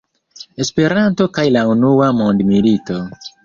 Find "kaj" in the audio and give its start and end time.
1.39-1.45